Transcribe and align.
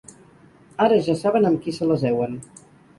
Ara 0.87 0.97
ja 1.09 1.17
saben 1.21 1.47
amb 1.53 1.63
qui 1.67 1.77
se 1.79 1.93
les 1.95 2.11
heuen. 2.13 2.39